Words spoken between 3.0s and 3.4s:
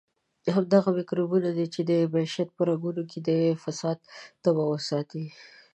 کې د